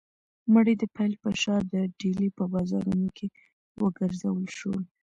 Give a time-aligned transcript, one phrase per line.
[0.53, 3.27] مړی د پیل په شا د ډیلي په بازارونو کې
[3.81, 4.73] وګرځول شو.